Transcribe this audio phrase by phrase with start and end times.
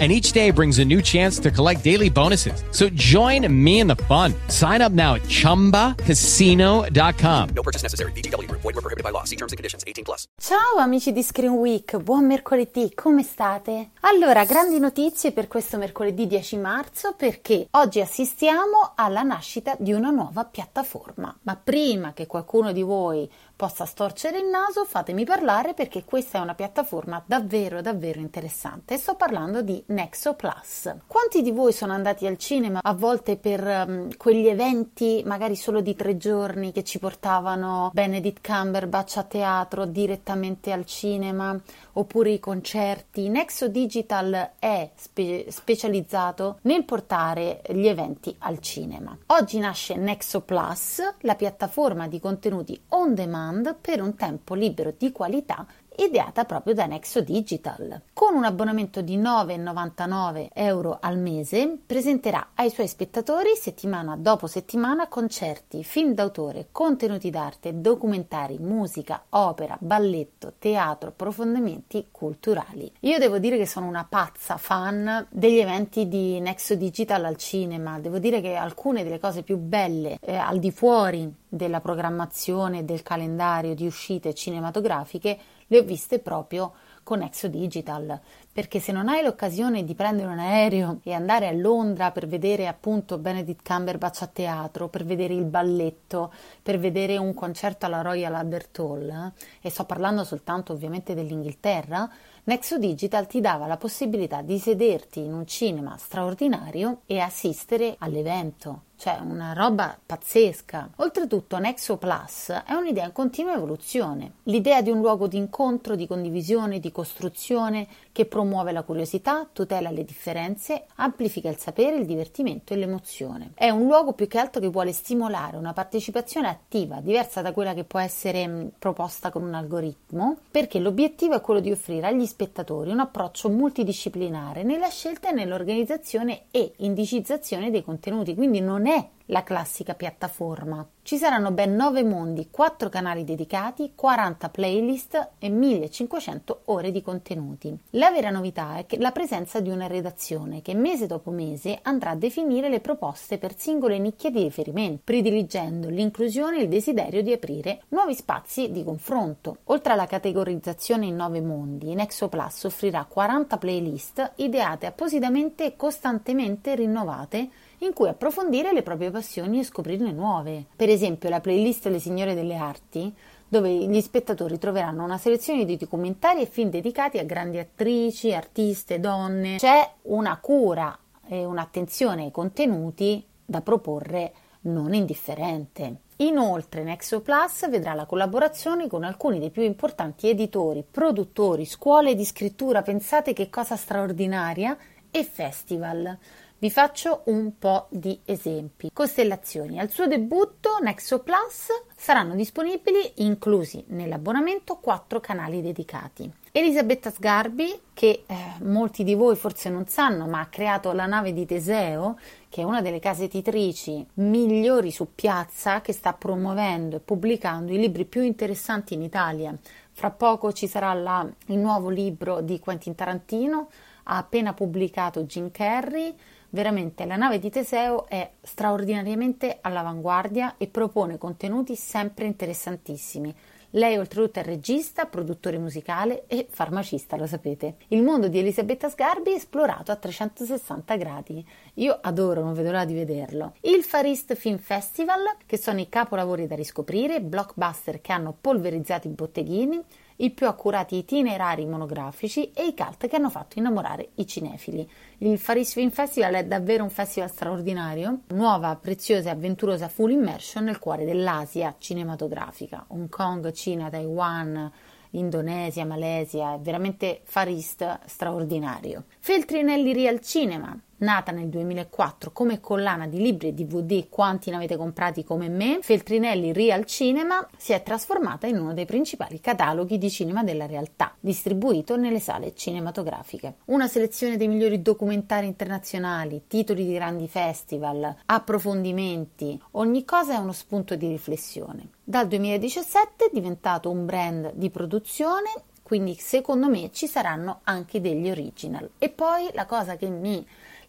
[0.00, 2.64] and each day brings a new chance to collect daily bonuses.
[2.72, 4.34] So join me in the fun.
[4.48, 7.48] Sign up now at ChumbaCasino.com.
[7.54, 8.10] No purchase necessary.
[8.12, 8.50] BGW.
[8.50, 9.22] Void were prohibited by law.
[9.22, 9.84] See terms and conditions.
[9.86, 10.24] 18 plus.
[10.36, 13.90] Ciao amici di Screen Week, buon mercoledì, come state?
[14.00, 20.10] Allora, grandi notizie per questo mercoledì 10 marzo perché oggi assistiamo alla nascita di una
[20.10, 21.34] nuova piattaforma.
[21.42, 26.40] Ma prima che qualcuno di voi possa storcere il naso, fatemi parlare perché questa è
[26.40, 28.98] una piattaforma davvero davvero interessante.
[28.98, 30.94] Sto parlando di Nexo Plus.
[31.06, 35.80] Quanti di voi sono andati al cinema a volte per um, quegli eventi, magari solo
[35.80, 41.58] di tre giorni, che ci portavano Benedict Cumberbatch a teatro direttamente al cinema,
[41.92, 43.28] oppure i concerti?
[43.28, 49.16] Nexo Digital è spe- specializzato nel portare gli eventi al cinema.
[49.26, 55.12] Oggi nasce Nexo Plus, la piattaforma di contenuti on demand per un tempo libero di
[55.12, 55.66] qualità
[55.96, 58.02] ideata proprio da Nexo Digital.
[58.12, 65.08] Con un abbonamento di 9,99 euro al mese presenterà ai suoi spettatori settimana dopo settimana
[65.08, 72.90] concerti, film d'autore, contenuti d'arte, documentari, musica, opera, balletto, teatro, approfondimenti culturali.
[73.00, 77.98] Io devo dire che sono una pazza fan degli eventi di Nexo Digital al cinema,
[77.98, 83.02] devo dire che alcune delle cose più belle eh, al di fuori della programmazione del
[83.02, 85.38] calendario di uscite cinematografiche
[85.68, 86.72] le ho viste proprio
[87.04, 88.18] con Exo Digital,
[88.50, 92.66] perché se non hai l'occasione di prendere un aereo e andare a Londra per vedere
[92.66, 96.32] appunto Benedict Cumberbatch a teatro, per vedere il balletto,
[96.62, 102.10] per vedere un concerto alla Royal Albert Hall, eh, e sto parlando soltanto ovviamente dell'Inghilterra,
[102.44, 108.82] Nexo Digital ti dava la possibilità di sederti in un cinema straordinario e assistere all'evento
[109.04, 110.88] cioè una roba pazzesca.
[110.96, 116.06] Oltretutto Nexo Plus è un'idea in continua evoluzione, l'idea di un luogo di incontro, di
[116.06, 122.72] condivisione, di costruzione che promuove la curiosità, tutela le differenze, amplifica il sapere, il divertimento
[122.72, 123.50] e l'emozione.
[123.52, 127.74] È un luogo più che altro che vuole stimolare una partecipazione attiva, diversa da quella
[127.74, 132.24] che può essere mm, proposta con un algoritmo, perché l'obiettivo è quello di offrire agli
[132.24, 138.93] spettatori un approccio multidisciplinare nella scelta e nell'organizzazione e indicizzazione dei contenuti, quindi non è
[139.26, 140.86] la classica piattaforma.
[141.02, 147.76] Ci saranno ben 9 mondi, 4 canali dedicati, 40 playlist e 1500 ore di contenuti.
[147.90, 152.10] La vera novità è che la presenza di una redazione che mese dopo mese andrà
[152.10, 157.32] a definire le proposte per singole nicchie di riferimento, prediligendo l'inclusione e il desiderio di
[157.32, 159.58] aprire nuovi spazi di confronto.
[159.64, 166.74] Oltre alla categorizzazione in 9 mondi, Nexo Plus offrirà 40 playlist ideate appositamente e costantemente
[166.74, 170.64] rinnovate in cui approfondire le proprie passioni e scoprirne nuove.
[170.74, 173.12] Per esempio la playlist Le Signore delle Arti,
[173.48, 179.00] dove gli spettatori troveranno una selezione di documentari e film dedicati a grandi attrici, artiste,
[179.00, 179.56] donne.
[179.56, 180.98] C'è una cura
[181.28, 185.96] e un'attenzione ai contenuti da proporre non indifferente.
[186.18, 192.24] Inoltre Nexo Plus vedrà la collaborazione con alcuni dei più importanti editori, produttori, scuole di
[192.24, 194.76] scrittura, pensate che cosa straordinaria,
[195.16, 196.18] e festival.
[196.56, 198.90] Vi faccio un po' di esempi.
[198.92, 199.78] Costellazioni.
[199.78, 206.30] Al suo debutto Nexo Plus saranno disponibili, inclusi nell'abbonamento, quattro canali dedicati.
[206.52, 211.32] Elisabetta Sgarbi, che eh, molti di voi forse non sanno, ma ha creato la nave
[211.32, 212.16] di Teseo,
[212.48, 217.78] che è una delle case editrici migliori su piazza, che sta promuovendo e pubblicando i
[217.78, 219.52] libri più interessanti in Italia.
[219.90, 223.68] Fra poco ci sarà la, il nuovo libro di Quentin Tarantino,
[224.04, 226.14] ha appena pubblicato Jim Carrey,
[226.54, 233.34] Veramente la nave di Teseo è straordinariamente all'avanguardia e propone contenuti sempre interessantissimi.
[233.70, 237.74] Lei oltretutto è regista, produttore musicale e farmacista, lo sapete.
[237.88, 241.44] Il mondo di Elisabetta Sgarbi è esplorato a 360 gradi.
[241.74, 243.54] Io adoro, non vedo l'ora di vederlo.
[243.62, 249.08] Il Far East Film Festival, che sono i capolavori da riscoprire, blockbuster che hanno polverizzato
[249.08, 249.82] i botteghini,
[250.16, 254.88] i più accurati itinerari monografici e i cult che hanno fatto innamorare i cinefili.
[255.18, 260.64] Il Faris Film Festival è davvero un festival straordinario, nuova, preziosa e avventurosa full immersion
[260.64, 264.70] nel cuore dell'Asia cinematografica, Hong Kong, Cina, Taiwan,
[265.10, 269.04] Indonesia, Malesia, è veramente Far East straordinario.
[269.18, 274.76] Feltrinelli Real Cinema, nata nel 2004 come collana di libri e DVD, quanti ne avete
[274.76, 280.10] comprati come me, Feltrinelli Real Cinema si è trasformata in uno dei principali cataloghi di
[280.10, 283.56] cinema della realtà, distribuito nelle sale cinematografiche.
[283.66, 290.52] Una selezione dei migliori documentari internazionali, titoli di grandi festival, approfondimenti, ogni cosa è uno
[290.52, 291.88] spunto di riflessione.
[292.02, 295.50] Dal 2017 è diventato un brand di produzione
[295.84, 298.90] quindi secondo me ci saranno anche degli original.
[298.98, 300.44] E poi la cosa che mi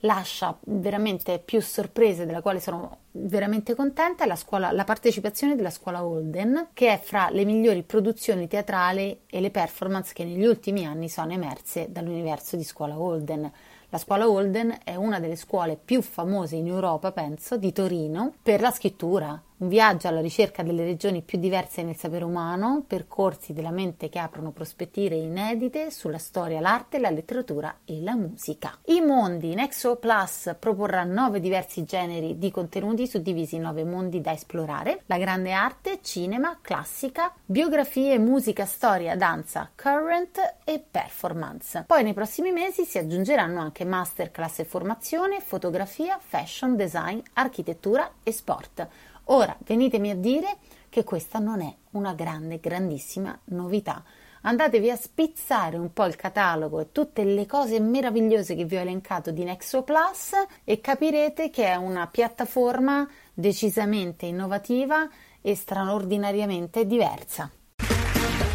[0.06, 5.70] lascia veramente più sorprese, della quale sono veramente contenta, è la, scuola, la partecipazione della
[5.70, 10.86] scuola Holden, che è fra le migliori produzioni teatrali e le performance che negli ultimi
[10.86, 13.52] anni sono emerse dall'universo di scuola Holden.
[13.90, 18.62] La scuola Holden è una delle scuole più famose in Europa, penso, di Torino, per
[18.62, 23.72] la scrittura, un viaggio alla ricerca delle regioni più diverse nel sapere umano, percorsi della
[23.72, 28.78] mente che aprono prospettive inedite sulla storia, l'arte, la letteratura e la musica.
[28.86, 34.34] I mondi Nexo Plus proporrà nove diversi generi di contenuti suddivisi in nove mondi da
[34.34, 41.84] esplorare: la grande arte, cinema, classica, biografie, musica, storia, danza, current e performance.
[41.88, 48.32] Poi nei prossimi mesi si aggiungeranno anche masterclass e formazione, fotografia, fashion, design, architettura e
[48.34, 48.88] sport.
[49.26, 50.58] Ora venitemi a dire
[50.90, 54.04] che questa non è una grande, grandissima novità.
[54.42, 58.82] Andatevi a spizzare un po' il catalogo e tutte le cose meravigliose che vi ho
[58.82, 60.34] elencato di Nexo Plus
[60.64, 65.10] e capirete che è una piattaforma decisamente innovativa
[65.42, 67.50] e straordinariamente diversa.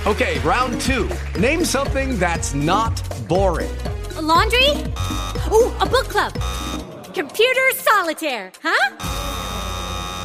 [0.04, 1.40] Ok, round 2.
[1.40, 3.70] Name something that's not boring.
[4.16, 4.70] A laundry?
[5.50, 6.32] Ooh, a book club.
[7.12, 9.19] Computer solitaire, huh?